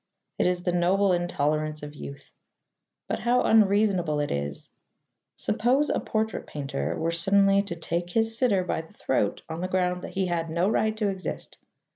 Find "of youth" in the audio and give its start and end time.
1.83-2.31